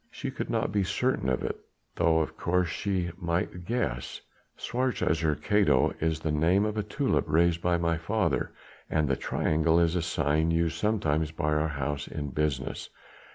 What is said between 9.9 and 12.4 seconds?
a sign used sometimes by our house in